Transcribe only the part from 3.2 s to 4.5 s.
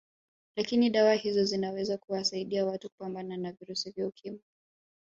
na virusi vya Ukimwi